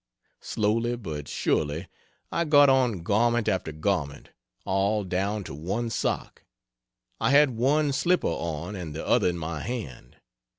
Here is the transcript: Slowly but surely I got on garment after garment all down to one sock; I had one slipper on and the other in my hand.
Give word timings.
Slowly 0.39 0.95
but 0.95 1.27
surely 1.27 1.87
I 2.31 2.43
got 2.45 2.69
on 2.69 3.03
garment 3.03 3.47
after 3.47 3.71
garment 3.71 4.31
all 4.65 5.03
down 5.03 5.43
to 5.43 5.53
one 5.53 5.91
sock; 5.91 6.43
I 7.19 7.29
had 7.29 7.51
one 7.51 7.93
slipper 7.93 8.25
on 8.25 8.75
and 8.75 8.95
the 8.95 9.05
other 9.05 9.27
in 9.27 9.37
my 9.37 9.59
hand. 9.59 10.15